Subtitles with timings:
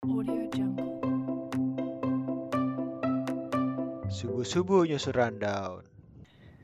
[0.00, 0.88] Audio Jungle.
[4.08, 5.84] Subuh-subuh nyusun rundown.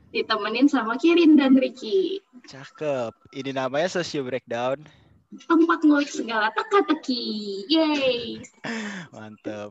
[0.09, 2.17] ditemenin sama Kirin dan Ricky.
[2.49, 3.13] Cakep.
[3.37, 4.81] Ini namanya Socio Breakdown.
[5.45, 7.21] Tempat ngulik segala teka-teki.
[7.69, 8.41] Yeay!
[9.13, 9.69] Mantep.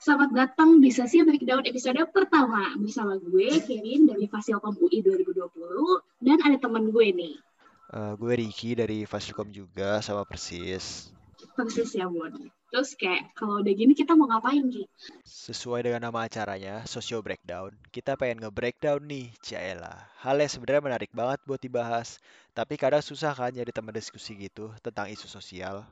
[0.00, 5.52] Selamat datang di sesi breakdown episode pertama bersama gue, Kirin dari Fasilkom UI 2020
[6.24, 7.36] dan ada teman gue nih,
[7.92, 11.12] Eh, gue Ricky dari Fasilkom juga sama persis.
[11.52, 12.32] persis ya Bon.
[12.66, 14.84] Terus kayak kalau udah gini kita mau ngapain Ki?
[15.22, 20.10] Sesuai dengan nama acaranya, Socio Breakdown, kita pengen nge-breakdown nih, Ciaela.
[20.18, 22.18] Hal yang sebenarnya menarik banget buat dibahas,
[22.58, 25.86] tapi kadang susah kan nyari teman diskusi gitu tentang isu sosial.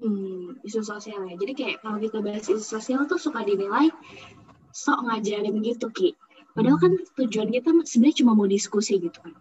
[0.00, 1.34] Hmm, isu sosial ya.
[1.36, 3.92] Jadi kayak kalau kita bahas isu sosial tuh suka dinilai
[4.72, 6.16] sok ngajarin gitu Ki.
[6.56, 9.36] Padahal kan tujuan kita sebenarnya cuma mau diskusi gitu kan.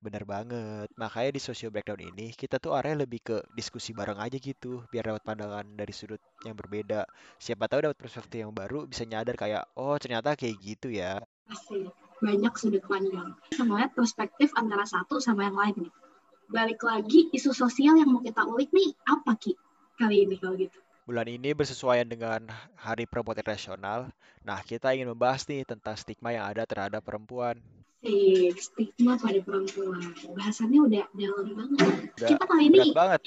[0.00, 0.88] Bener banget.
[0.96, 5.12] Makanya di Socio Breakdown ini, kita tuh arahnya lebih ke diskusi bareng aja gitu, biar
[5.12, 7.04] dapat pandangan dari sudut yang berbeda.
[7.36, 11.20] Siapa tahu dapat perspektif yang baru, bisa nyadar kayak, oh ternyata kayak gitu ya.
[11.52, 11.92] Asik.
[12.24, 13.36] Banyak sudut pandang.
[13.52, 15.92] Ngeliat perspektif antara satu sama yang lain nih.
[16.48, 19.52] Balik lagi, isu sosial yang mau kita ulik nih, apa Ki?
[20.00, 20.80] Kali ini kalau gitu.
[21.04, 22.48] Bulan ini bersesuaian dengan
[22.80, 24.08] Hari Perempuan Internasional.
[24.44, 27.60] Nah, kita ingin membahas nih tentang stigma yang ada terhadap perempuan.
[28.00, 30.00] Eh, stigma pada perempuan.
[30.32, 31.88] Bahasannya udah dalam banget.
[32.16, 33.20] Udah Kita kali ini, banget.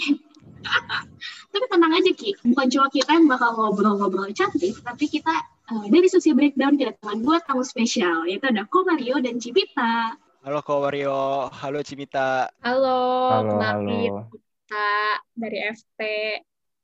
[1.54, 2.34] tapi tenang aja Ki.
[2.42, 5.34] Bukan cuma kita yang bakal ngobrol-ngobrol cantik, tapi kita
[5.70, 10.18] eh, dari Susi Breakdown kedatangan dua tamu spesial, yaitu ada Ko Mario dan Cipita.
[10.42, 12.50] Halo Ko Wario, halo Cimita.
[12.66, 13.00] Halo,
[13.46, 14.90] Halo, kita
[15.38, 16.02] dari FT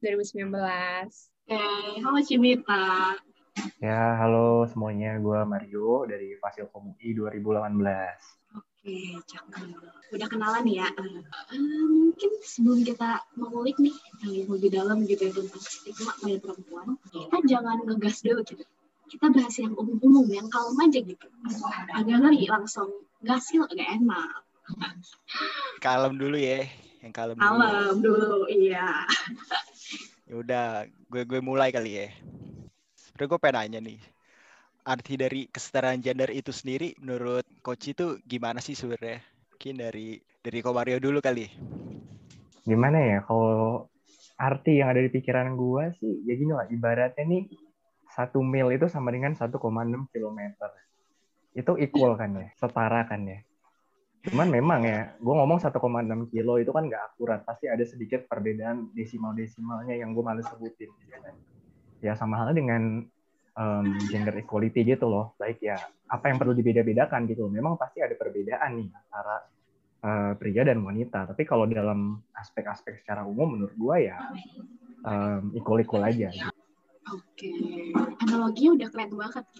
[0.06, 0.48] 2019.
[1.50, 3.17] Eh, halo Cipita.
[3.80, 5.20] Ya, halo semuanya.
[5.20, 8.56] Gue Mario dari Fasilkom UI 2018.
[8.56, 9.68] Oke, cakep.
[10.16, 10.88] Udah kenalan ya.
[10.88, 11.20] Eh,
[11.56, 16.88] eh, mungkin sebelum kita mengulik nih yang lebih dalam gitu ya tentang stigma pada perempuan,
[17.12, 18.64] kita jangan ngegas dulu gitu.
[19.10, 21.28] Kita bahas yang umum-umum, yang kalem aja gitu.
[21.92, 22.90] Agak ngeri langsung
[23.26, 24.30] gasil agak enak.
[25.83, 26.64] Kalem dulu ya,
[27.02, 27.44] yang kalem dulu.
[27.44, 29.04] Kalem dulu, iya.
[30.30, 30.67] Ya udah,
[31.10, 32.08] gue gue mulai kali ya.
[33.20, 34.00] Sebenernya gue pengen nanya nih,
[34.88, 39.20] arti dari kesetaraan gender itu sendiri menurut Coach itu gimana sih sebenarnya?
[39.52, 41.52] Mungkin dari dari Ko Mario dulu kali.
[42.64, 43.92] Gimana ya, kalau
[44.40, 47.52] arti yang ada di pikiran gue sih, ya gini lah, ibaratnya nih,
[48.16, 49.52] satu mil itu sama dengan 1,6
[50.16, 50.72] kilometer.
[51.52, 53.44] Itu equal kan ya, setara kan ya.
[54.32, 57.44] Cuman memang ya, gue ngomong 1,6 kilo itu kan nggak akurat.
[57.44, 60.88] Pasti ada sedikit perbedaan desimal-desimalnya yang gue males sebutin.
[61.12, 61.36] Ya, kan?
[61.99, 62.83] Ya sama halnya dengan
[63.60, 65.36] um, gender equality gitu loh.
[65.36, 65.77] Baik ya,
[66.10, 67.48] apa yang perlu dibeda-bedakan gitu.
[67.52, 69.36] Memang pasti ada perbedaan nih antara
[70.04, 71.30] uh, pria dan wanita.
[71.30, 74.17] Tapi kalau dalam aspek-aspek secara umum menurut gue ya
[75.04, 76.32] um, equal-equal aja.
[77.09, 77.49] Oke,
[78.21, 79.45] analoginya udah keren banget.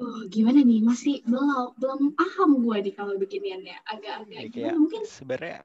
[0.00, 0.80] Oh, gimana nih?
[0.80, 3.76] Masih belum belum paham gue nih kalau beginian ya.
[3.84, 5.60] Agak-agak kayak Mungkin sebenarnya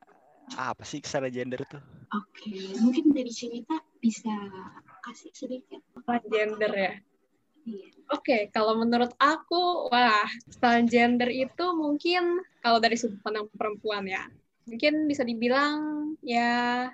[0.53, 1.81] apa sih kesetaraan gender tuh?
[2.13, 4.31] Oke, mungkin dari Cinta bisa
[5.01, 5.81] kasih sedikit.
[6.05, 6.93] Transgender ya.
[7.65, 7.87] Iya.
[8.13, 10.29] Oke, kalau menurut aku, wah,
[10.61, 14.29] transgender itu mungkin kalau dari sudut pandang perempuan ya,
[14.69, 16.89] mungkin bisa dibilang ya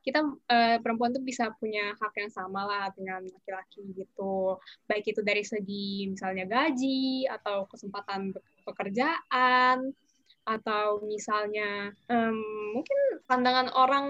[0.00, 4.56] kita eh, perempuan tuh bisa punya hak yang sama lah dengan laki-laki gitu.
[4.88, 8.32] Baik itu dari segi misalnya gaji atau kesempatan
[8.64, 9.92] pekerjaan
[10.48, 12.36] atau misalnya em,
[12.72, 12.98] mungkin
[13.28, 14.06] pandangan orang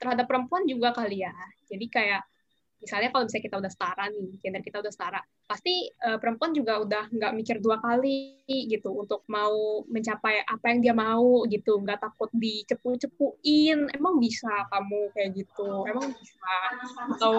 [0.00, 1.36] terhadap perempuan juga kali ya.
[1.68, 2.24] Jadi kayak
[2.82, 6.82] misalnya kalau misalnya kita udah setara nih, gender kita udah setara, pasti eh, perempuan juga
[6.82, 12.02] udah nggak mikir dua kali gitu untuk mau mencapai apa yang dia mau gitu, nggak
[12.02, 13.92] takut dicepu-cepuin.
[13.94, 15.86] Emang bisa kamu kayak gitu?
[15.86, 16.56] Emang bisa?
[17.14, 17.34] Atau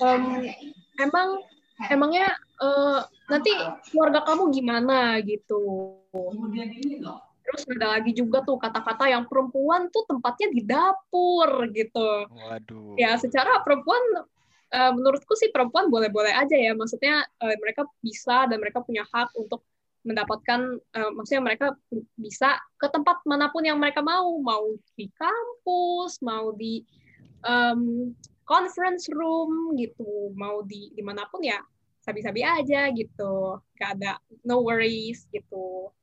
[0.00, 0.54] em,
[1.02, 1.28] emang
[1.92, 2.32] emangnya
[2.62, 3.52] eh, nanti
[3.92, 6.00] keluarga kamu gimana gitu?
[7.48, 12.28] Terus ada lagi juga tuh kata-kata yang perempuan tuh tempatnya di dapur gitu.
[12.28, 12.92] Waduh.
[13.00, 14.28] ya secara perempuan
[14.68, 16.76] eh, menurutku sih perempuan boleh-boleh aja ya.
[16.76, 19.64] Maksudnya eh, mereka bisa dan mereka punya hak untuk
[20.04, 21.72] mendapatkan eh, maksudnya mereka
[22.20, 24.28] bisa ke tempat mana pun yang mereka mau.
[24.44, 26.84] Mau di kampus mau di
[27.48, 28.12] em,
[28.44, 30.36] conference room gitu.
[30.36, 31.64] Mau di di mana pun ya
[32.04, 33.56] sabi-sabi aja gitu.
[33.72, 35.96] Gak ada no worries gitu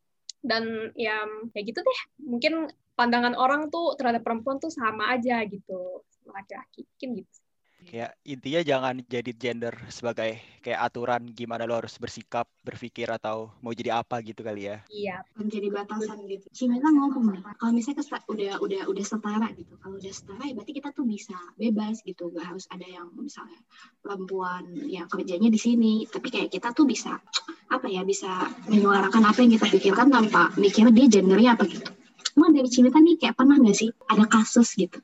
[0.45, 1.99] dan ya ya gitu deh.
[2.21, 6.05] Mungkin pandangan orang tuh terhadap perempuan tuh sama aja gitu.
[6.29, 7.44] Laki-laki mungkin gitu
[7.85, 13.71] Kayak intinya jangan jadi gender sebagai kayak aturan gimana lo harus bersikap, berpikir atau mau
[13.71, 14.77] jadi apa gitu kali ya.
[14.89, 15.21] Iya.
[15.37, 16.49] menjadi batasan gitu.
[16.49, 20.53] Si Meta ngomong nih, kalau misalnya udah udah udah setara gitu, kalau udah setara ya
[20.57, 23.59] berarti kita tuh bisa bebas gitu, gak harus ada yang misalnya
[24.01, 27.21] perempuan yang kerjanya di sini, tapi kayak kita tuh bisa
[27.69, 31.91] apa ya bisa menyuarakan apa yang kita pikirkan tanpa mikir dia gendernya apa gitu.
[32.35, 34.99] Emang dari Cimita nih kayak pernah nggak sih ada kasus gitu?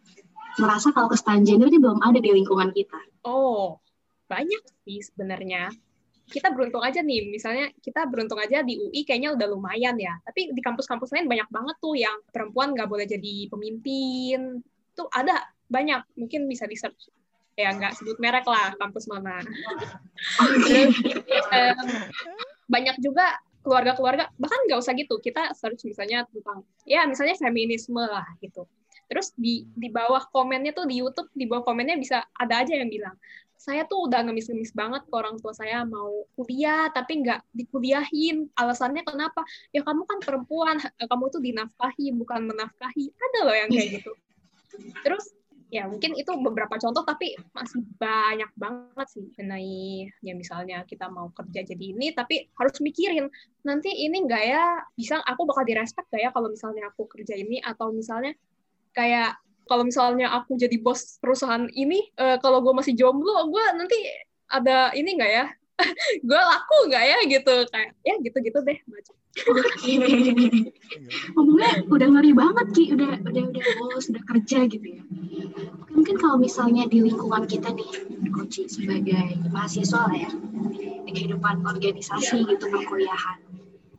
[0.59, 2.99] Merasa kalau kesetaraan gender ini belum ada di lingkungan kita.
[3.23, 3.79] Oh,
[4.27, 5.71] banyak sih sebenarnya.
[6.31, 10.15] Kita beruntung aja nih, misalnya kita beruntung aja di UI kayaknya udah lumayan ya.
[10.23, 14.63] Tapi di kampus-kampus lain banyak banget tuh yang perempuan nggak boleh jadi pemimpin.
[14.95, 17.11] Tuh ada banyak, mungkin bisa di search.
[17.59, 19.43] Ya nggak sebut merek lah kampus mana.
[21.51, 21.75] Em,
[22.73, 28.25] banyak juga keluarga-keluarga bahkan nggak usah gitu kita search misalnya tentang ya misalnya feminisme lah
[28.41, 28.65] gitu
[29.11, 32.87] terus di di bawah komennya tuh di YouTube di bawah komennya bisa ada aja yang
[32.87, 33.19] bilang
[33.61, 38.49] saya tuh udah ngemis-ngemis banget ke orang tua saya mau kuliah tapi nggak dikuliahin.
[38.57, 39.45] Alasannya kenapa?
[39.69, 43.13] Ya kamu kan perempuan kamu tuh dinafkahi bukan menafkahi.
[43.13, 44.11] Ada loh yang kayak gitu.
[45.05, 45.29] Terus
[45.69, 51.31] ya mungkin itu beberapa contoh tapi masih banyak banget sih mengenai ya misalnya kita mau
[51.31, 53.31] kerja jadi ini tapi harus mikirin
[53.63, 57.61] nanti ini enggak ya bisa aku bakal direspek gak ya kalau misalnya aku kerja ini?
[57.61, 58.33] Atau misalnya
[58.91, 63.97] kayak kalau misalnya aku jadi bos perusahaan ini eh, kalau gue masih jomblo gue nanti
[64.51, 65.45] ada ini enggak ya?
[66.27, 67.55] Gue laku nggak ya gitu?
[67.73, 69.15] Kayak ya gitu-gitu deh macam
[71.33, 72.83] ngomongnya udah ngeri banget ki.
[72.93, 75.03] Udah udah udah bos udah kerja gitu ya.
[75.89, 77.89] Mungkin kalau misalnya di lingkungan kita nih
[78.29, 80.31] Koci sebagai mahasiswa lah ya
[81.07, 83.39] di kehidupan organisasi gitu perkuliahan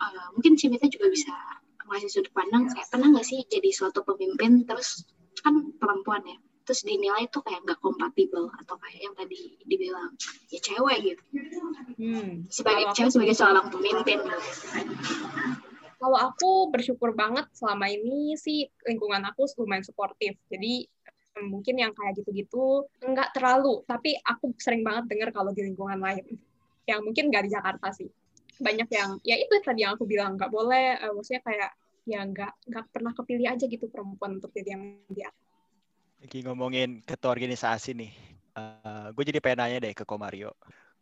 [0.03, 1.31] Eh, mungkin Cimita juga bisa
[1.93, 5.05] masih sudut pandang kayak pernah nggak sih jadi suatu pemimpin terus
[5.45, 10.15] kan perempuan ya terus dinilai tuh kayak nggak kompatibel atau kayak yang tadi dibilang
[10.49, 11.23] ya cewek gitu
[11.99, 12.47] hmm.
[12.49, 14.19] sebagai Kalau cewek sebagai seorang pemimpin
[16.03, 20.35] Kalau aku bersyukur banget selama ini sih lingkungan aku lumayan suportif.
[20.51, 20.83] Jadi
[21.47, 26.27] mungkin yang kayak gitu-gitu nggak terlalu, tapi aku sering banget dengar kalau di lingkungan lain
[26.91, 28.11] yang mungkin nggak di Jakarta sih.
[28.59, 31.71] Banyak yang ya itu tadi yang aku bilang nggak boleh, eh, maksudnya kayak
[32.03, 35.47] ya nggak nggak pernah kepilih aja gitu perempuan untuk jadi yang di atas.
[36.23, 38.13] Lagi ngomongin ketua organisasi nih.
[39.17, 40.53] gue jadi pengen nanya deh ke Komario.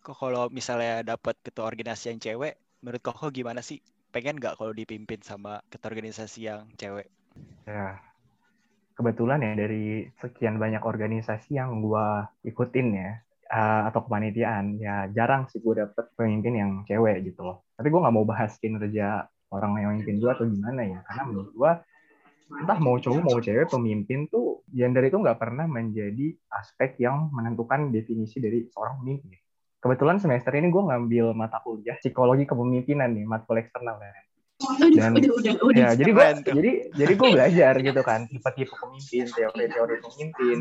[0.00, 3.82] Kok kalau misalnya dapat ketua organisasi yang cewek, menurut Koko gimana sih?
[4.14, 7.11] Pengen nggak kalau dipimpin sama ketua organisasi yang cewek?
[7.69, 8.00] Ya,
[8.97, 13.11] kebetulan ya dari sekian banyak organisasi yang gua ikutin ya,
[13.50, 17.67] eh, atau kepanitiaan, ya jarang sih gue dapet pemimpin yang cewek gitu loh.
[17.76, 21.50] Tapi gue nggak mau bahas kinerja orang yang memimpin gue atau gimana ya, karena menurut
[21.55, 21.73] gue
[22.50, 27.94] entah mau cowok mau cewek pemimpin tuh gender itu nggak pernah menjadi aspek yang menentukan
[27.94, 29.38] definisi dari seorang pemimpin.
[29.81, 34.12] Kebetulan semester ini gue ngambil mata kuliah psikologi kepemimpinan nih, matkul eksternal ya.
[34.93, 35.79] Dan- udah, udah, udah.
[35.81, 40.58] Ya, jadi gue jadi jadi gue belajar gitu kan tipe-tipe pemimpin, teori-teori pemimpin.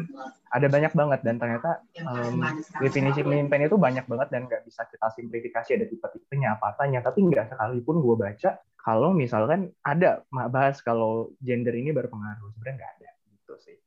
[0.56, 2.39] Ada banyak banget dan ternyata em,
[2.80, 7.03] definisi pemimpin itu banyak banget dan nggak bisa kita simplifikasi ada tipe-tipenya apa apanya.
[7.03, 8.50] Tapi nggak sekalipun gue baca
[8.89, 13.77] kalau misalkan ada ma- bahas kalau gender ini berpengaruh sebenarnya nggak ada gitu sih.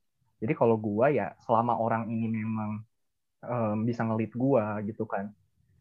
[0.41, 2.71] Jadi kalau gue ya selama orang ini memang
[3.45, 5.25] em, bisa ngelit gue gitu kan,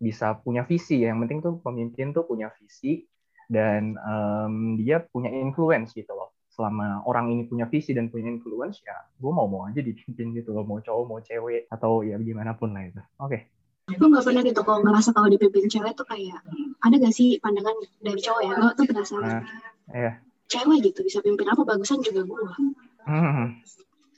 [0.03, 1.03] bisa punya visi.
[1.07, 3.07] Yang penting tuh pemimpin tuh punya visi
[3.51, 6.31] dan em, dia punya influence gitu loh.
[6.53, 10.53] Selama orang ini punya visi dan punya influence ya, gue mau mau aja dipimpin gitu
[10.53, 13.01] loh, mau cowok mau cewek atau ya gimana pun lah itu.
[13.23, 13.49] Oke,
[13.91, 16.39] Gue gak pernah gitu kalau ngerasa kalau dipimpin cewek tuh kayak
[16.87, 18.53] ada gak sih pandangan dari cowok ya?
[18.55, 19.27] Gue tuh penasaran.
[19.27, 19.43] Nah,
[19.91, 20.13] iya.
[20.47, 22.43] Cewek gitu bisa pimpin apa bagusan juga gue.
[23.03, 23.59] Hmm.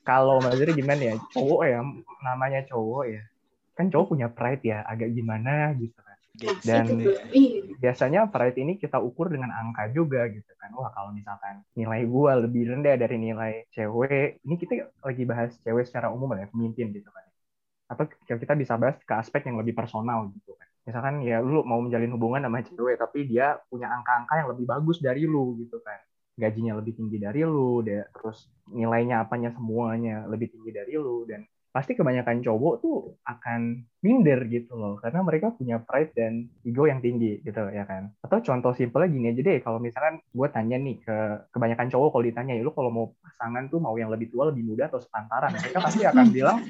[0.04, 1.16] Kalau Mbak gimana ya?
[1.32, 1.80] Cowok ya,
[2.20, 3.22] namanya cowok ya.
[3.72, 6.18] Kan cowok punya pride ya, agak gimana gitu kan.
[6.60, 7.00] Dan-.
[7.32, 7.78] Iya.
[7.80, 10.76] Biasanya pride ini kita ukur dengan angka juga gitu kan.
[10.76, 15.88] Wah kalau misalkan nilai gua lebih rendah dari nilai cewek, ini kita lagi bahas cewek
[15.88, 17.24] secara umum ya, pemimpin gitu kan.
[17.94, 20.68] Atau kita bisa bahas ke aspek yang lebih personal gitu kan.
[20.84, 25.00] Misalkan ya lu mau menjalin hubungan sama cewek, tapi dia punya angka-angka yang lebih bagus
[25.00, 25.96] dari lu gitu kan.
[26.34, 31.46] Gajinya lebih tinggi dari lu, dia, terus nilainya apanya semuanya lebih tinggi dari lu, dan
[31.70, 37.00] pasti kebanyakan cowok tuh akan minder gitu loh karena mereka punya pride dan ego yang
[37.00, 38.12] tinggi gitu ya kan?
[38.20, 41.16] Atau contoh simpelnya gini aja deh kalau misalkan gue tanya nih ke
[41.48, 44.68] kebanyakan cowok kalau ditanya ya lu kalau mau pasangan tuh mau yang lebih tua lebih
[44.68, 45.56] muda atau sepantaran?
[45.56, 46.60] Mereka pasti akan bilang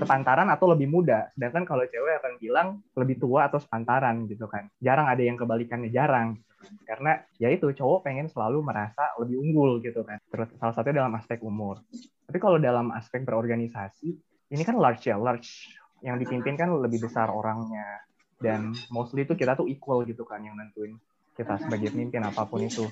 [0.00, 4.72] sepantaran atau lebih muda sedangkan kalau cewek akan bilang lebih tua atau sepantaran gitu kan.
[4.80, 6.40] Jarang ada yang kebalikannya jarang.
[6.86, 10.22] Karena ya itu cowok pengen selalu merasa lebih unggul gitu kan.
[10.30, 11.82] Terus salah satunya dalam aspek umur.
[12.24, 14.14] Tapi kalau dalam aspek berorganisasi
[14.52, 18.02] ini kan large ya, large yang dipimpin kan lebih besar orangnya.
[18.42, 20.98] Dan mostly itu kita tuh equal gitu kan yang nentuin
[21.38, 22.90] kita sebagai pemimpin apa pun itu.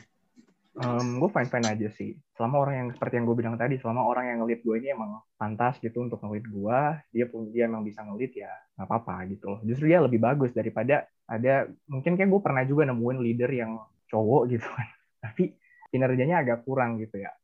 [0.78, 2.14] Um, gue fine fine aja sih.
[2.38, 5.18] Selama orang yang seperti yang gue bilang tadi selama orang yang ngelit gue ini emang
[5.34, 6.78] pantas gitu untuk ngelit gue
[7.10, 8.48] dia pun dia emang bisa ngelit ya
[8.78, 9.50] nggak apa-apa gitu.
[9.50, 13.82] Loh justru dia lebih bagus daripada ada mungkin kayak gue pernah juga nemuin leader yang
[14.06, 14.88] cowok gitu kan.
[15.26, 15.44] Tapi
[15.90, 17.34] kinerjanya agak kurang gitu ya.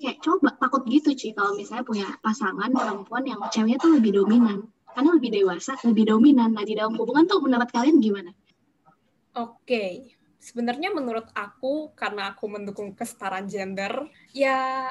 [0.00, 4.64] Kayak coba takut gitu sih kalau misalnya punya pasangan perempuan yang ceweknya tuh lebih dominan.
[4.96, 6.56] Karena lebih dewasa, lebih dominan.
[6.56, 8.32] Nah di dalam hubungan tuh menurut kalian gimana?
[9.36, 14.88] Oke, sebenarnya menurut aku karena aku mendukung kesetaraan gender, ya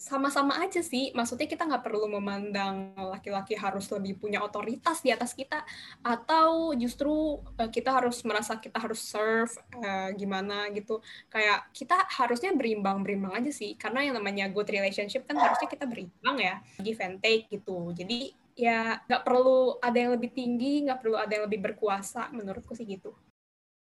[0.00, 1.12] sama-sama aja sih.
[1.12, 5.60] Maksudnya kita nggak perlu memandang laki-laki harus lebih punya otoritas di atas kita,
[6.00, 11.04] atau justru uh, kita harus merasa kita harus serve uh, gimana gitu.
[11.28, 13.76] Kayak kita harusnya berimbang-berimbang aja sih.
[13.76, 17.92] Karena yang namanya good relationship kan harusnya kita berimbang ya, give and take gitu.
[17.92, 22.32] Jadi ya nggak perlu ada yang lebih tinggi, nggak perlu ada yang lebih berkuasa.
[22.32, 23.12] Menurutku sih gitu.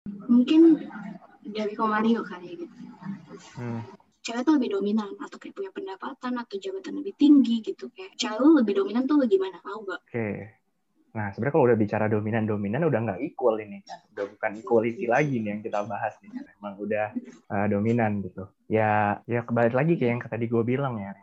[0.08, 0.80] Mungkin
[1.44, 2.76] dari Komario kali gitu.
[3.60, 3.95] hmm.
[4.26, 8.38] Cewek tuh lebih dominan atau kayak punya pendapatan atau jabatan lebih tinggi gitu kayak cewek
[8.42, 10.02] lu lebih dominan tuh lu gimana tahu gak?
[10.02, 10.30] oke
[11.16, 15.04] nah sebenarnya kalau udah bicara dominan dominan udah nggak equal ini kan udah bukan equality
[15.08, 16.28] lagi nih yang kita bahas nih
[16.60, 17.06] emang udah
[17.48, 21.16] uh, dominan gitu ya ya kebalik lagi kayak yang tadi gue bilang ya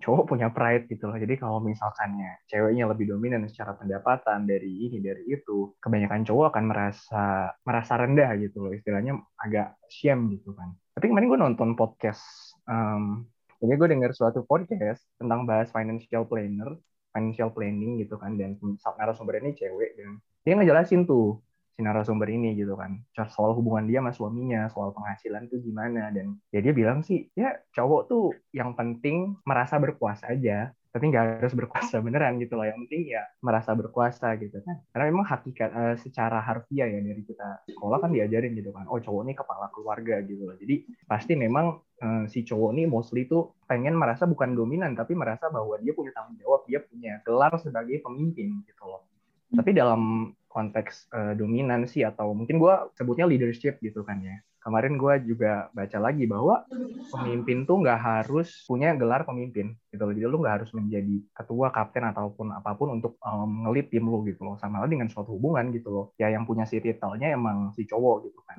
[0.00, 1.16] cowok punya pride gitu loh.
[1.16, 6.64] Jadi kalau misalkannya ceweknya lebih dominan secara pendapatan dari ini dari itu, kebanyakan cowok akan
[6.68, 7.24] merasa
[7.64, 8.72] merasa rendah gitu loh.
[8.76, 10.76] Istilahnya agak shame gitu kan.
[10.96, 12.24] Tapi kemarin gue nonton podcast,
[12.64, 13.28] um,
[13.60, 16.72] jadi gue dengar suatu podcast tentang bahas financial planner,
[17.12, 18.56] financial planning gitu kan, dan
[18.96, 21.44] narasumber ini cewek dan dia ngejelasin tuh
[21.76, 22.96] si narasumber ini gitu kan
[23.28, 27.52] soal hubungan dia sama suaminya soal penghasilan tuh gimana dan ya dia bilang sih ya
[27.76, 32.64] cowok tuh yang penting merasa berkuasa aja tapi nggak harus berkuasa beneran gitu loh.
[32.64, 34.80] Yang penting ya merasa berkuasa gitu kan.
[34.96, 38.88] Karena memang hakikat uh, secara harfiah ya dari kita sekolah kan diajarin gitu kan.
[38.88, 40.56] Oh cowok ini kepala keluarga gitu loh.
[40.56, 45.52] Jadi pasti memang uh, si cowok ini mostly tuh pengen merasa bukan dominan tapi merasa
[45.52, 49.04] bahwa dia punya tanggung jawab dia punya gelar sebagai pemimpin gitu loh.
[49.52, 55.14] Tapi dalam konteks uh, dominansi atau mungkin gue sebutnya leadership gitu kan ya kemarin gue
[55.30, 56.66] juga baca lagi bahwa
[57.14, 60.14] pemimpin tuh nggak harus punya gelar pemimpin gitu loh.
[60.18, 64.26] Jadi lu nggak harus menjadi ketua, kapten ataupun apa pun untuk um, ngelit tim lu
[64.26, 64.58] gitu loh.
[64.58, 66.06] Sama dengan suatu hubungan gitu loh.
[66.18, 68.58] Ya yang punya si title-nya emang si cowok gitu kan.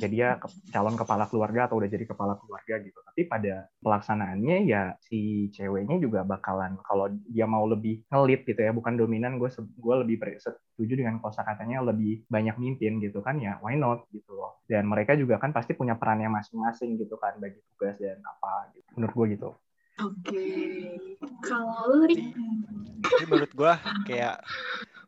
[0.00, 0.40] Jadi ya
[0.72, 2.96] calon kepala keluarga atau udah jadi kepala keluarga gitu.
[3.04, 8.72] Tapi pada pelaksanaannya ya si ceweknya juga bakalan kalau dia mau lebih ngelit gitu ya,
[8.72, 13.74] bukan dominan gue gue lebih setuju dengan kosakatanya lebih banyak mimpin gitu kan ya why
[13.74, 14.62] not gitu loh.
[14.70, 18.70] Dan mereka juga juga kan pasti punya perannya masing-masing gitu kan bagi tugas dan apa
[18.78, 18.88] gitu.
[18.94, 19.50] menurut gue gitu.
[19.96, 21.16] Oke, okay.
[21.40, 22.04] kalau lu
[23.24, 23.72] menurut gue
[24.04, 24.44] kayak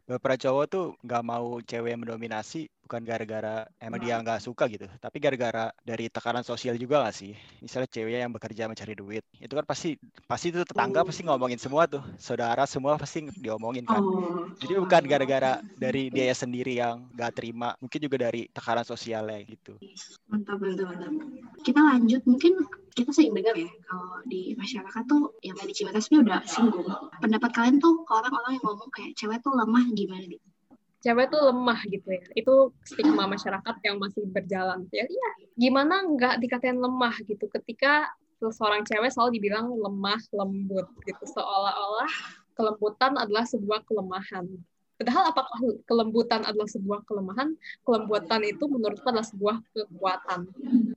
[0.08, 4.88] beberapa cowok tuh nggak mau cewek yang mendominasi bukan gara-gara emang dia nggak suka gitu
[4.97, 7.37] tapi gara-gara dari tekanan sosial juga nggak sih?
[7.61, 11.85] Misalnya cewek yang bekerja mencari duit itu kan pasti pasti itu tetangga pasti ngomongin semua
[11.85, 14.00] tuh saudara semua pasti diomongin kan.
[14.00, 14.49] Oh.
[14.57, 19.76] jadi bukan gara-gara dari dia sendiri yang nggak terima mungkin juga dari tekanan sosialnya gitu.
[20.33, 21.12] Mantap mantap mantap.
[21.61, 22.64] Kita lanjut mungkin
[22.97, 26.88] kita sering dengar ya kalau di masyarakat tuh yang tadi Cimatas udah singgung.
[27.21, 30.49] Pendapat kalian tuh orang-orang yang ngomong kayak cewek tuh lemah gimana gitu
[30.98, 32.24] cewek tuh lemah gitu ya.
[32.34, 34.86] Itu stigma masyarakat yang masih berjalan.
[34.90, 35.28] Ya, iya.
[35.54, 41.24] Gimana nggak dikatain lemah gitu ketika seorang cewek selalu dibilang lemah, lembut gitu.
[41.26, 42.10] Seolah-olah
[42.54, 44.46] kelembutan adalah sebuah kelemahan.
[44.98, 47.54] Padahal apakah kelembutan adalah sebuah kelemahan?
[47.86, 50.50] Kelembutan itu menurutku adalah sebuah kekuatan.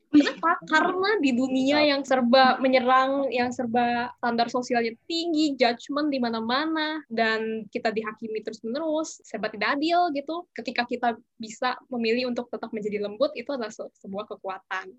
[0.09, 0.57] Kenapa?
[0.65, 7.69] Karena di dunia yang serba menyerang, yang serba standar sosialnya tinggi, judgement di mana-mana, dan
[7.69, 10.49] kita dihakimi terus-menerus, serba tidak adil gitu.
[10.57, 14.97] Ketika kita bisa memilih untuk tetap menjadi lembut, itu adalah sebuah kekuatan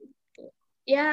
[0.82, 1.06] ya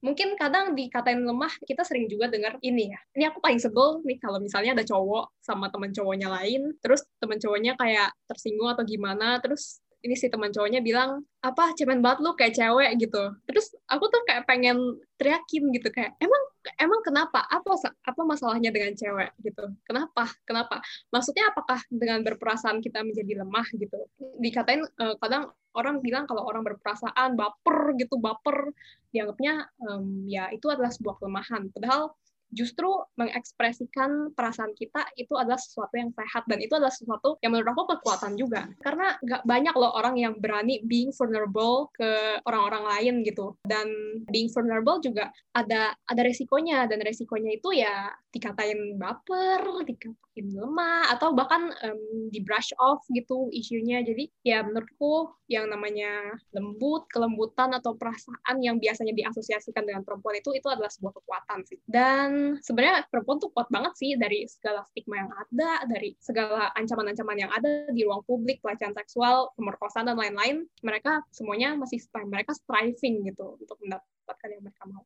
[0.00, 4.16] mungkin kadang dikatain lemah kita sering juga dengar ini ya ini aku paling sebel nih
[4.16, 9.36] kalau misalnya ada cowok sama teman cowoknya lain terus teman cowoknya kayak tersinggung atau gimana
[9.44, 13.22] terus ini si teman cowoknya bilang apa cemen banget lu kayak cewek gitu.
[13.46, 16.42] Terus aku tuh kayak pengen teriakin gitu kayak emang
[16.78, 17.42] emang kenapa?
[17.46, 17.74] Apa
[18.06, 19.64] apa masalahnya dengan cewek gitu?
[19.82, 20.30] Kenapa?
[20.46, 20.78] Kenapa?
[21.10, 23.98] Maksudnya apakah dengan berperasaan kita menjadi lemah gitu?
[24.38, 28.70] Dikatain uh, kadang orang bilang kalau orang berperasaan baper gitu baper.
[29.12, 31.68] Dianggapnya um, ya itu adalah sebuah kelemahan.
[31.74, 32.16] Padahal
[32.52, 37.72] justru mengekspresikan perasaan kita itu adalah sesuatu yang sehat dan itu adalah sesuatu yang menurut
[37.72, 38.68] aku kekuatan juga.
[38.84, 43.56] Karena nggak banyak loh orang yang berani being vulnerable ke orang-orang lain gitu.
[43.64, 43.88] Dan
[44.28, 46.84] being vulnerable juga ada ada resikonya.
[46.84, 53.48] Dan resikonya itu ya dikatain baper dikatain lemah atau bahkan um, di brush off gitu
[53.52, 54.04] isunya.
[54.04, 60.52] Jadi ya menurutku yang namanya lembut kelembutan atau perasaan yang biasanya diasosiasikan dengan perempuan itu
[60.56, 61.78] itu adalah sebuah kekuatan sih.
[61.84, 67.36] Dan sebenarnya perempuan tuh kuat banget sih dari segala stigma yang ada, dari segala ancaman-ancaman
[67.38, 70.66] yang ada di ruang publik, pelecehan seksual, pemerkosaan dan lain-lain.
[70.84, 75.04] Mereka semuanya masih mereka striving gitu untuk mendapatkan yang mereka mau.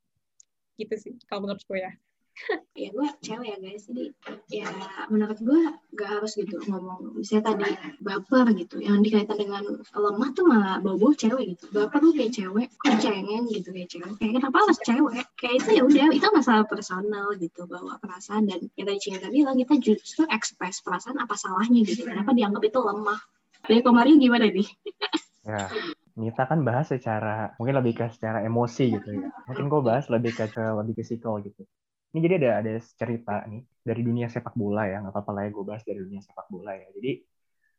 [0.76, 1.92] Gitu sih kalau menurut gue ya
[2.82, 3.84] ya gue cewek ya guys.
[3.88, 4.04] Jadi
[4.52, 4.68] ya
[5.08, 5.60] menurut gue
[5.96, 7.16] gak harus gitu ngomong.
[7.16, 7.68] Misalnya tadi
[8.04, 8.76] baper gitu.
[8.80, 9.62] Yang dikaitan dengan
[9.92, 11.64] lemah tuh malah bau-bau cewek gitu.
[11.72, 12.94] Baper tuh kayak cewek kok
[13.52, 14.12] gitu kayak cewek.
[14.20, 15.24] Kayak kenapa harus cewek?
[15.40, 18.48] Kayak itu ya udah itu masalah personal gitu bawa perasaan.
[18.48, 22.04] Dan tadi Cinta bilang kita justru ekspres perasaan apa salahnya gitu.
[22.04, 23.20] Kenapa dianggap itu lemah?
[23.66, 24.68] Dari kemarin gimana nih?
[25.46, 25.70] Ya
[26.16, 29.28] Nita kan bahas secara mungkin lebih ke secara emosi gitu ya.
[29.46, 31.62] Mungkin gue bahas lebih ke, ke lebih ke psikol gitu.
[32.14, 35.50] Ini jadi ada ada cerita nih dari dunia sepak bola ya, nggak apa-apa lah ya
[35.52, 36.88] gue bahas dari dunia sepak bola ya.
[36.94, 37.12] Jadi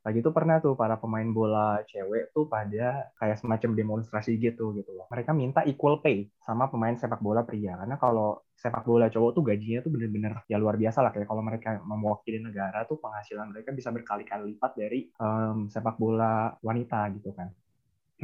[0.08, 4.96] lagi tuh pernah tuh para pemain bola cewek tuh pada kayak semacam demonstrasi gitu gitu
[4.96, 5.04] loh.
[5.12, 9.44] Mereka minta equal pay sama pemain sepak bola pria karena kalau sepak bola cowok tuh
[9.44, 13.76] gajinya tuh bener-bener ya luar biasa lah kayak kalau mereka mewakili negara tuh penghasilan mereka
[13.76, 17.52] bisa berkali-kali lipat dari um, sepak bola wanita gitu kan.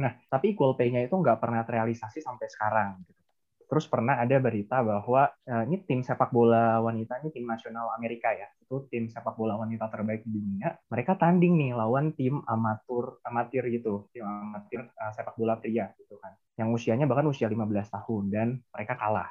[0.00, 3.23] Nah, tapi equal pay-nya itu nggak pernah terrealisasi sampai sekarang gitu.
[3.64, 8.30] Terus pernah ada berita bahwa uh, ini tim sepak bola wanita ini tim nasional Amerika
[8.30, 10.76] ya, itu tim sepak bola wanita terbaik di dunia.
[10.92, 16.20] Mereka tanding nih lawan tim amatur amatir gitu, tim amatir uh, sepak bola pria gitu
[16.20, 16.36] kan.
[16.60, 19.30] Yang usianya bahkan usia 15 tahun dan mereka kalah.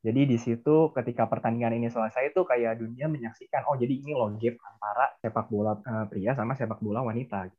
[0.00, 4.32] Jadi di situ ketika pertandingan ini selesai itu kayak dunia menyaksikan oh jadi ini loh
[4.32, 7.52] antara sepak bola uh, pria sama sepak bola wanita.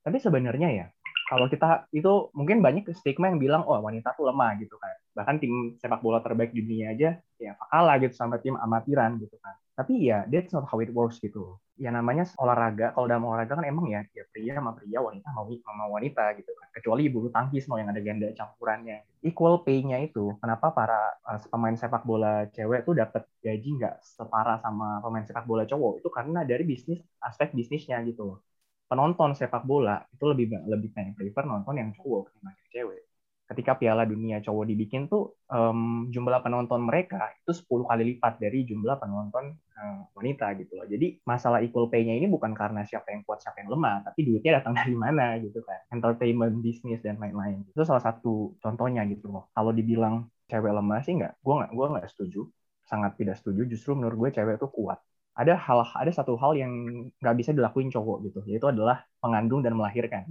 [0.00, 0.86] Tapi sebenarnya ya
[1.30, 4.90] kalau kita itu mungkin banyak stigma yang bilang oh wanita tuh lemah gitu kan.
[5.14, 9.38] Bahkan tim sepak bola terbaik di dunia aja ya kalah gitu sama tim amatiran gitu
[9.38, 9.54] kan.
[9.78, 11.54] Tapi ya that's not how it works gitu.
[11.78, 15.46] Ya namanya olahraga kalau dalam olahraga kan emang ya ya pria sama pria wanita mau
[15.46, 16.66] sama wanita gitu kan.
[16.74, 19.06] Kecuali bulu tangkis mau yang ada ganda campurannya.
[19.22, 24.58] Equal pay-nya itu kenapa para uh, pemain sepak bola cewek tuh dapat gaji nggak setara
[24.66, 26.02] sama pemain sepak bola cowok?
[26.02, 28.42] Itu karena dari bisnis aspek bisnisnya gitu
[28.90, 33.02] penonton sepak bola itu lebih lebih banyak prefer nonton yang cowok ketimbang yang cewek.
[33.50, 38.62] Ketika Piala Dunia cowok dibikin tuh um, jumlah penonton mereka itu 10 kali lipat dari
[38.62, 40.86] jumlah penonton uh, wanita gitu loh.
[40.86, 44.62] Jadi masalah equal pay-nya ini bukan karena siapa yang kuat siapa yang lemah, tapi duitnya
[44.62, 45.82] datang dari mana gitu kan.
[45.90, 47.66] Entertainment, bisnis dan lain-lain.
[47.66, 49.50] Itu salah satu contohnya gitu loh.
[49.50, 52.46] Kalau dibilang cewek lemah sih nggak, gue nggak gue nggak setuju,
[52.86, 53.66] sangat tidak setuju.
[53.66, 55.02] Justru menurut gue cewek tuh kuat
[55.40, 56.72] ada hal ada satu hal yang
[57.20, 60.24] nggak bisa dilakuin cowok gitu yaitu adalah mengandung dan melahirkan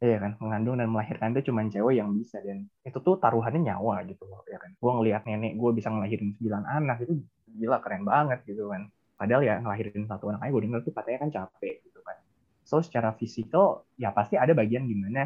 [0.00, 2.58] Iya kan, mengandung dan melahirkan itu cuma cewek yang bisa dan
[2.88, 4.70] itu tuh taruhannya nyawa gitu loh ya kan.
[4.80, 7.12] Gue ngelihat nenek gue bisa ngelahirin sembilan anak itu
[7.60, 8.82] gila keren banget gitu kan.
[9.20, 12.16] Padahal ya ngelahirin satu anak aja gue denger tuh katanya kan capek gitu kan.
[12.64, 15.20] So secara fisikal ya pasti ada bagian di mana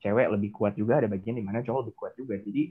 [0.00, 2.34] cewek lebih kuat juga, ada bagian di mana cowok lebih kuat juga.
[2.40, 2.62] Jadi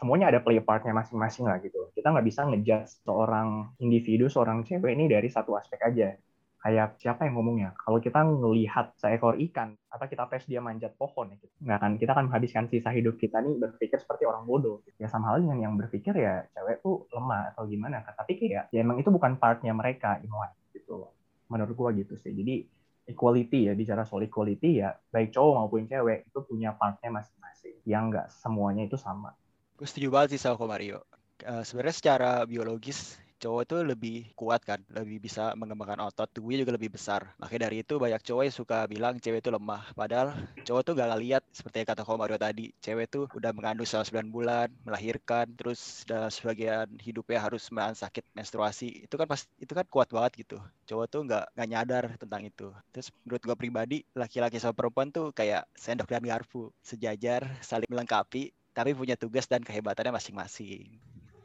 [0.00, 1.92] semuanya ada play partnya masing-masing lah gitu.
[1.92, 6.16] Kita nggak bisa ngejudge seorang individu, seorang cewek ini dari satu aspek aja.
[6.60, 7.76] Kayak siapa yang ngomongnya?
[7.76, 11.52] Kalau kita ngelihat seekor ikan, atau kita tes dia manjat pohon, ya, gitu.
[11.64, 14.80] nggak kan kita akan menghabiskan sisa hidup kita nih berpikir seperti orang bodoh.
[14.96, 18.00] Ya sama halnya yang berpikir ya cewek tuh lemah atau gimana.
[18.04, 21.08] Tapi kayak ya emang itu bukan partnya mereka life gitu
[21.48, 22.32] Menurut gua gitu sih.
[22.32, 22.64] Jadi
[23.08, 28.12] equality ya bicara soal equality ya baik cowok maupun cewek itu punya partnya masing-masing yang
[28.12, 29.34] nggak semuanya itu sama
[29.80, 31.00] Gue setuju banget sih sama Mario.
[31.40, 36.76] Uh, Sebenarnya secara biologis cowok tuh lebih kuat kan, lebih bisa mengembangkan otot, tubuhnya juga
[36.76, 37.32] lebih besar.
[37.40, 39.88] Makanya dari itu banyak cowok yang suka bilang cewek itu lemah.
[39.96, 40.36] Padahal
[40.68, 44.28] cowok tuh gak lihat seperti yang kata Mario tadi, cewek tuh udah mengandung selama 9
[44.28, 49.08] bulan, melahirkan, terus dalam sebagian hidupnya harus menahan sakit menstruasi.
[49.08, 50.60] Itu kan pas itu kan kuat banget gitu.
[50.84, 52.68] Cowok tuh nggak nggak nyadar tentang itu.
[52.92, 58.52] Terus menurut gue pribadi, laki-laki sama perempuan tuh kayak sendok dan garpu, sejajar, saling melengkapi,
[58.80, 60.88] tapi punya tugas dan kehebatannya masing-masing.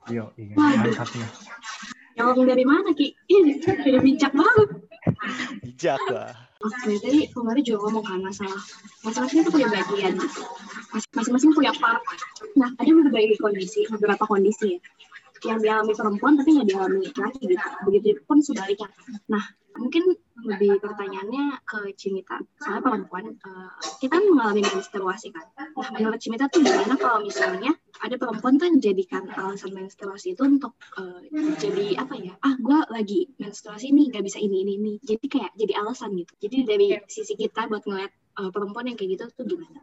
[0.08, 1.28] Yo, iya, mantapnya.
[2.16, 3.12] Jawab dari mana Ki?
[3.28, 4.70] Ini udah bijak banget.
[5.60, 6.32] Bijak lah.
[6.64, 8.62] Oke, tadi kemarin juga ngomong kan masalah
[9.04, 10.16] masing-masing itu punya bagian
[11.12, 12.00] masing-masing punya part.
[12.56, 14.80] Nah, ada beberapa kondisi, beberapa kondisi ya
[15.46, 17.68] yang dialami perempuan tapi nggak dialami laki gitu.
[17.86, 18.90] Begitu pun sebaliknya.
[19.30, 19.44] Nah,
[19.80, 22.44] mungkin lebih pertanyaannya ke Cimita.
[22.60, 23.72] Soalnya perempuan, uh,
[24.04, 25.48] kita mengalami menstruasi kan.
[25.56, 27.72] Nah, menurut Cimita tuh gimana kalau misalnya
[28.04, 31.24] ada perempuan tuh yang jadikan alasan menstruasi itu untuk uh,
[31.60, 32.34] jadi apa ya?
[32.44, 34.94] Ah, gue lagi menstruasi nih, gak bisa ini, ini, ini.
[35.00, 36.34] Jadi kayak jadi alasan gitu.
[36.44, 39.80] Jadi dari sisi kita buat ngeliat uh, perempuan yang kayak gitu tuh gimana?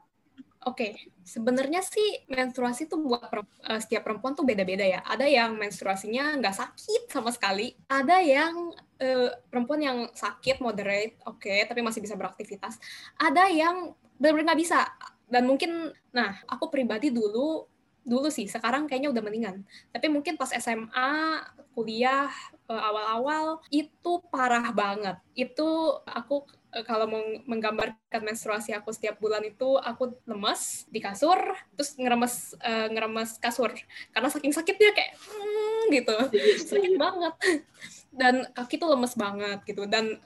[0.63, 1.11] Oke, okay.
[1.27, 5.03] sebenarnya sih menstruasi tuh buat uh, setiap perempuan tuh beda-beda ya.
[5.03, 8.71] Ada yang menstruasinya nggak sakit sama sekali, ada yang
[9.03, 12.79] uh, perempuan yang sakit moderate, oke, okay, tapi masih bisa beraktivitas.
[13.19, 13.91] Ada yang
[14.23, 14.87] benar-benar nggak bisa.
[15.27, 17.67] Dan mungkin, nah, aku pribadi dulu
[18.03, 19.67] dulu sih, sekarang kayaknya udah mendingan.
[19.91, 21.43] Tapi mungkin pas SMA,
[21.75, 22.31] kuliah,
[22.71, 25.19] uh, awal-awal itu parah banget.
[25.35, 31.37] Itu aku Eh, kalau mau menggambarkan menstruasi aku setiap bulan itu aku lemes di kasur
[31.77, 33.77] terus ngeremes uh, ngeremes kasur.
[34.09, 36.17] Karena saking sakitnya kayak hmm, gitu.
[36.73, 37.35] Sakit banget.
[38.21, 39.85] Dan kaki tuh lemes banget gitu.
[39.85, 40.17] Dan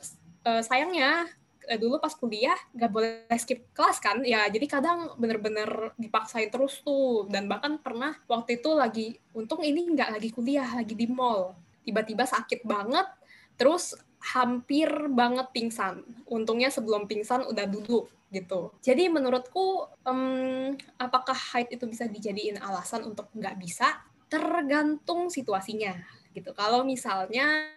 [0.47, 1.27] uh, sayangnya
[1.67, 4.23] uh, dulu pas kuliah nggak boleh skip kelas kan?
[4.23, 7.27] Ya jadi kadang bener-bener dipaksain terus tuh.
[7.27, 11.59] Dan bahkan pernah waktu itu lagi untung ini nggak lagi kuliah lagi di mall.
[11.83, 13.11] Tiba-tiba sakit banget
[13.59, 16.03] terus hampir banget pingsan.
[16.27, 18.75] Untungnya sebelum pingsan udah duduk gitu.
[18.83, 24.03] Jadi menurutku um, apakah haid itu bisa dijadiin alasan untuk nggak bisa?
[24.27, 25.95] Tergantung situasinya
[26.35, 26.51] gitu.
[26.53, 27.71] Kalau misalnya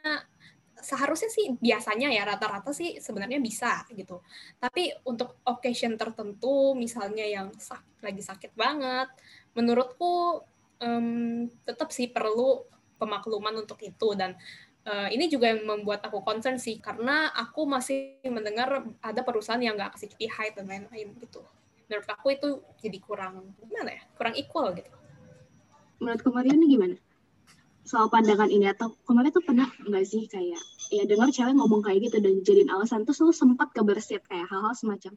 [0.79, 4.23] seharusnya sih biasanya ya rata-rata sih sebenarnya bisa gitu.
[4.57, 9.11] Tapi untuk occasion tertentu misalnya yang sak lagi sakit banget,
[9.53, 10.43] menurutku
[10.81, 12.63] um, tetap sih perlu
[12.99, 14.35] pemakluman untuk itu dan
[14.89, 19.77] uh, ini juga yang membuat aku concern sih karena aku masih mendengar ada perusahaan yang
[19.77, 21.45] nggak kasih cuti haid dan lain-lain gitu.
[21.85, 22.49] Menurut aku itu
[22.81, 24.01] jadi kurang gimana ya?
[24.17, 24.89] Kurang equal gitu.
[26.01, 26.95] Menurut kemarin ini gimana?
[27.85, 30.61] Soal pandangan ini atau kemarin tuh pernah nggak sih kayak
[30.93, 34.73] ya dengar cewek ngomong kayak gitu dan jadiin alasan tuh selalu sempat kebersit kayak hal-hal
[34.77, 35.13] semacam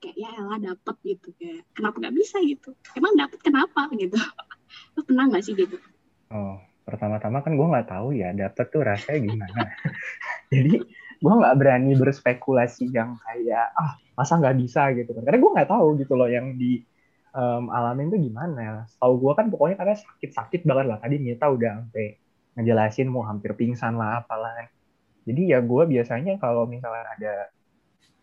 [0.00, 2.76] kayak ya elah dapet gitu kayak kenapa nggak bisa gitu?
[2.96, 3.88] Emang dapet kenapa?
[3.96, 4.16] gitu.
[4.96, 5.80] Lo pernah nggak sih gitu?
[6.28, 9.62] Oh pertama-tama kan gue nggak tahu ya dapet tuh rasanya gimana.
[10.52, 10.74] Jadi
[11.20, 15.22] gue nggak berani berspekulasi yang kayak ah masa nggak bisa gitu kan.
[15.22, 16.82] Karena gue nggak tahu gitu loh yang di
[17.32, 18.90] um, alamin tuh gimana.
[18.98, 20.98] Tahu gue kan pokoknya karena sakit-sakit banget lah.
[20.98, 22.06] Tadi Mita udah sampai
[22.58, 24.52] ngejelasin mau hampir pingsan lah apalah
[25.28, 27.34] jadi ya gue biasanya kalau misalnya ada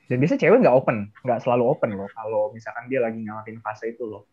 [0.07, 3.91] dan biasa cewek nggak open nggak selalu open loh kalau misalkan dia lagi ngalamin fase
[3.93, 4.25] itu loh.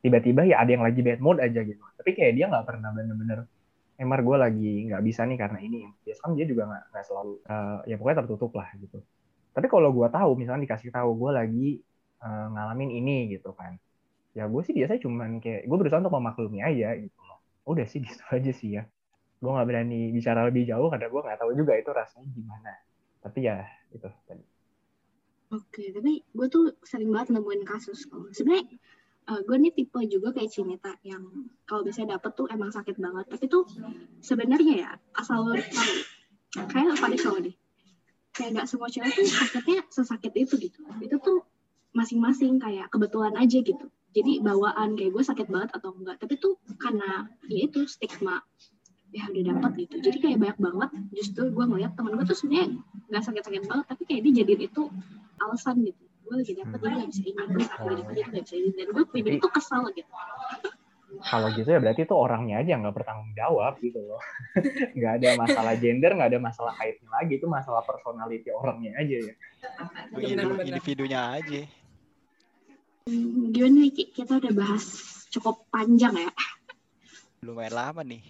[0.00, 1.80] Tiba-tiba ya ada yang lagi bad mood aja gitu.
[1.80, 3.44] Tapi kayak dia nggak pernah bener-bener
[4.00, 5.84] Emar gue lagi nggak bisa nih karena ini.
[6.00, 8.98] Biasa kan dia juga nggak selalu uh, ya pokoknya tertutup lah gitu.
[9.52, 11.68] Tapi kalau gue tahu misalnya dikasih tahu gue lagi
[12.24, 13.76] uh, ngalamin ini gitu kan
[14.30, 17.38] ya gue sih biasanya cuman kayak gue berusaha untuk memaklumi aja gitu loh.
[17.66, 18.82] Udah sih gitu aja sih ya.
[19.40, 22.72] Gue nggak berani bicara lebih jauh karena gue nggak tahu juga itu rasanya gimana.
[23.20, 24.44] Tapi ya itu tadi.
[25.50, 28.70] Oke tapi gue tuh sering banget nemuin kasus sebenarnya
[29.28, 31.22] uh, eh, gue nih tipe juga kayak Cinita yang
[31.68, 33.24] kalau misalnya dapet tuh emang sakit banget.
[33.28, 33.64] Tapi tuh
[34.24, 35.94] sebenarnya ya asal lo tahu
[36.70, 37.56] kayak pada cowok deh.
[38.30, 40.80] Kayak gak semua cewek tuh sakitnya sesakit itu gitu.
[41.02, 41.44] Itu tuh
[41.92, 43.86] masing-masing kayak kebetulan aja gitu.
[44.10, 46.16] Jadi bawaan kayak gue sakit banget atau enggak.
[46.18, 48.42] Tapi tuh karena ya itu stigma
[49.10, 49.98] ya udah dapat gitu.
[49.98, 52.78] Jadi kayak banyak banget justru gue ngeliat temen gue tuh sebenarnya
[53.10, 54.82] nggak sakit-sakit banget tapi kayak dia jadiin itu
[55.42, 56.86] alasan gitu gue lagi dapet hmm.
[56.94, 58.70] dia bisa ini gue lagi dapet dia nggak bisa ini.
[58.78, 60.12] Dan gue pribadi tuh kesal gitu.
[61.26, 64.22] Kalau gitu ya berarti itu orangnya aja nggak bertanggung jawab gitu loh.
[64.96, 69.34] Nggak ada masalah gender nggak ada masalah kaitnya lagi itu masalah personality orangnya aja ya.
[70.62, 71.60] Individunya aja.
[73.10, 74.86] Hmm, gimana nih kita udah bahas
[75.34, 76.30] cukup panjang ya.
[77.42, 78.22] Lumayan lama nih.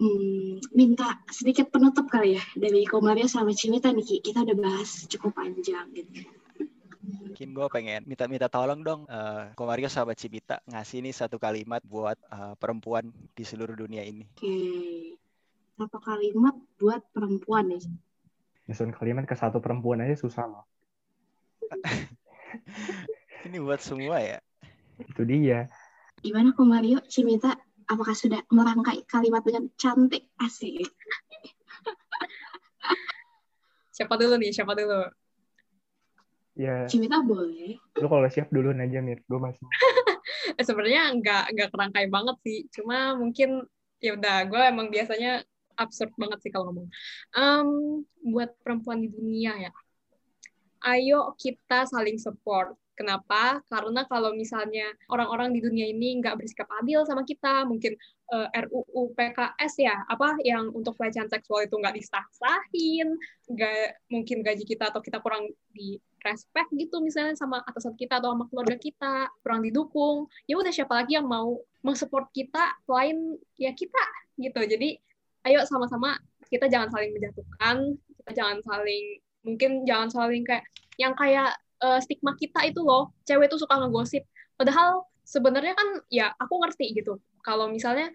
[0.00, 2.42] Hmm, minta sedikit penutup kali ya.
[2.56, 6.24] Dari Komaria sama Cimita nih kita udah bahas cukup panjang gitu
[7.36, 12.16] mungkin gue pengen minta-minta tolong dong uh, Komario sahabat Cibita ngasih nih satu kalimat buat
[12.32, 14.24] uh, perempuan di seluruh dunia ini.
[14.24, 14.40] Oke.
[14.40, 14.96] Okay.
[15.76, 17.84] Satu kalimat buat perempuan nih.
[18.72, 20.64] Nyusun kalimat ke satu perempuan aja susah loh.
[23.52, 24.40] ini buat semua ya.
[24.96, 25.68] Itu dia.
[26.24, 27.52] Gimana Komario, Cimita?
[27.84, 30.32] Apakah sudah merangkai kalimat dengan cantik?
[30.40, 30.88] Asik.
[33.92, 34.56] siapa dulu nih?
[34.56, 35.25] Siapa dulu?
[36.56, 36.88] Ya.
[36.88, 37.76] Cimita boleh.
[38.00, 39.60] Lu kalau siap dulu aja Mir, gue masih.
[40.66, 43.68] Sebenarnya nggak nggak kerangkai banget sih, cuma mungkin
[44.00, 45.44] ya udah gue emang biasanya
[45.76, 46.88] absurd banget sih kalau ngomong.
[47.36, 47.68] Um,
[48.24, 49.72] buat perempuan di dunia ya,
[50.88, 52.72] ayo kita saling support.
[52.96, 53.60] Kenapa?
[53.68, 57.92] Karena kalau misalnya orang-orang di dunia ini nggak bersikap adil sama kita, mungkin
[58.32, 63.20] uh, eh, RUU PKS ya, apa yang untuk pelecehan seksual itu nggak disah-sahin,
[63.52, 68.34] nggak mungkin gaji kita atau kita kurang di respect gitu misalnya sama atasan kita atau
[68.34, 71.54] sama keluarga kita kurang didukung ya udah siapa lagi yang mau
[71.86, 74.02] mensupport kita selain ya kita
[74.42, 74.98] gitu jadi
[75.46, 76.18] ayo sama-sama
[76.50, 80.66] kita jangan saling menjatuhkan kita jangan saling mungkin jangan saling kayak
[80.98, 84.24] yang kayak uh, stigma kita itu loh, cewek tuh suka ngegosip.
[84.56, 87.18] Padahal sebenarnya kan ya aku ngerti gitu.
[87.42, 88.08] Kalau misalnya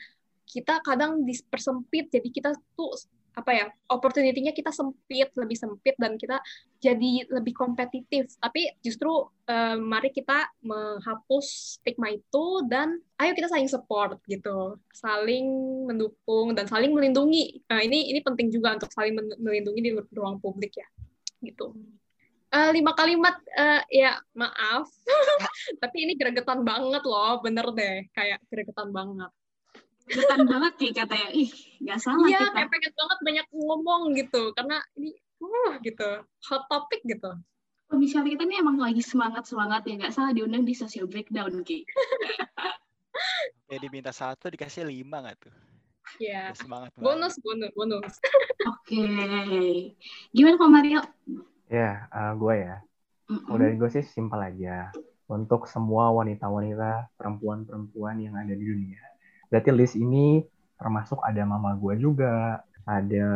[0.47, 2.91] kita kadang dipersempit, jadi kita tuh
[3.31, 6.43] apa ya opportunity-nya kita sempit lebih sempit dan kita
[6.83, 8.27] jadi lebih kompetitif.
[8.35, 9.07] Tapi justru
[9.47, 14.75] uh, mari kita menghapus stigma itu dan ayo kita saling support gitu.
[14.91, 15.47] Saling
[15.87, 17.63] mendukung dan saling melindungi.
[17.71, 20.87] Nah ini ini penting juga untuk saling melindungi di ruang publik ya.
[21.39, 21.71] Gitu
[22.51, 24.87] uh, lima kalimat uh, ya maaf
[25.81, 29.31] tapi ini gregetan banget loh bener deh kayak gregetan banget
[30.07, 34.83] gregetan banget sih katanya ih nggak salah iya kayak pengen banget banyak ngomong gitu karena
[34.99, 37.31] ini uh gitu hot topic gitu
[37.91, 41.83] Misalnya kita ini emang lagi semangat semangat ya nggak salah diundang di social breakdown Ki.
[43.71, 45.53] ya diminta satu dikasih lima nggak tuh?
[46.23, 46.55] Iya.
[46.55, 46.95] Semangat.
[46.95, 48.15] Bonus, bonus, bonus.
[48.63, 48.95] Oke.
[48.95, 49.75] Okay.
[50.31, 51.01] Gimana kok Mario?
[51.71, 52.83] Ya, uh, gue ya.
[53.31, 53.55] Mm-hmm.
[53.55, 54.91] dari gue sih simpel aja.
[55.31, 58.99] Untuk semua wanita-wanita, perempuan-perempuan yang ada di dunia.
[59.47, 60.43] Berarti list ini
[60.75, 63.27] termasuk ada mama gue juga, ada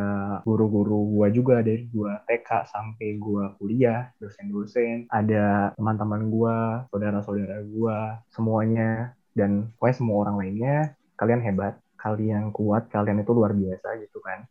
[0.44, 6.58] guru-guru gue juga dari gue TK sampai gue kuliah, dosen-dosen, ada teman-teman gue,
[6.92, 7.98] saudara-saudara gue,
[8.36, 10.78] semuanya, dan pokoknya semua orang lainnya,
[11.16, 14.44] kalian hebat, kalian kuat, kalian itu luar biasa gitu kan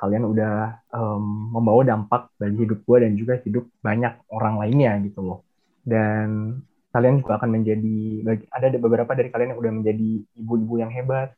[0.00, 5.20] kalian udah um, membawa dampak bagi hidup gue dan juga hidup banyak orang lainnya gitu
[5.20, 5.44] loh.
[5.84, 6.56] Dan
[6.88, 10.10] kalian juga akan menjadi ada beberapa dari kalian yang udah menjadi
[10.40, 11.36] ibu-ibu yang hebat.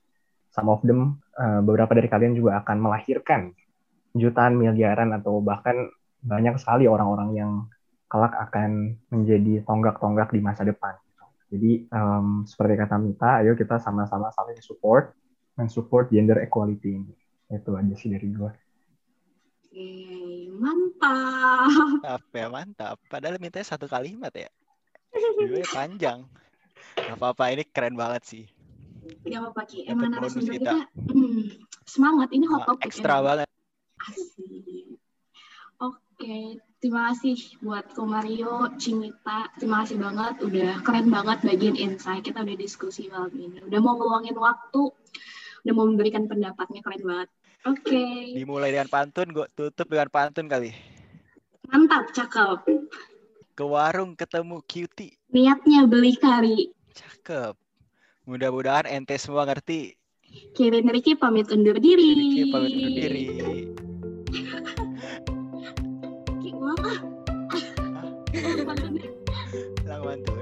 [0.55, 3.51] Some of them uh, beberapa dari kalian juga akan melahirkan
[4.15, 5.91] jutaan miliaran atau bahkan
[6.23, 7.53] banyak sekali orang-orang yang
[8.07, 10.95] kelak akan menjadi tonggak-tonggak di masa depan.
[11.51, 15.13] Jadi um, seperti kata Mita, ayo kita sama-sama saling support
[15.59, 17.22] dan support gender equality ini
[17.61, 18.53] itu aja sih dari gue
[19.73, 22.05] Oke, mantap.
[22.05, 23.01] Apa ya mantap.
[23.09, 24.53] Padahal mintanya satu kalimat ya.
[25.41, 26.29] Gue panjang.
[26.93, 28.45] Gak apa-apa, ini keren banget sih.
[29.25, 29.89] Gak apa-apa, Ki.
[29.89, 30.77] Emang narasumber kita, kita
[31.09, 31.45] hmm,
[31.89, 32.29] semangat.
[32.37, 32.85] Ini hot topic.
[32.85, 33.25] Ekstra ya.
[33.25, 33.49] banget.
[33.97, 34.93] Asik.
[35.81, 39.49] Oke, terima kasih buat Ko Mario, Cimita.
[39.57, 40.35] Terima kasih banget.
[40.45, 42.29] Udah keren banget bagian insight.
[42.29, 43.65] Kita udah diskusi malam ini.
[43.65, 44.93] Udah mau ngeluangin waktu
[45.63, 47.29] udah mau memberikan pendapatnya keren banget.
[47.63, 47.95] Oke.
[47.95, 48.35] Okay.
[48.35, 50.75] Dimulai dengan pantun, gue tutup dengan pantun kali.
[51.71, 52.67] Mantap, cakep.
[53.55, 55.15] Ke warung ketemu cutie.
[55.31, 56.75] Niatnya beli kari.
[56.91, 57.55] Cakep.
[58.27, 59.95] Mudah-mudahan ente semua ngerti.
[60.59, 62.19] Kirin Riki pamit undur diri.
[62.19, 63.25] Riki pamit undur diri.
[69.87, 70.42] Ulang bantu.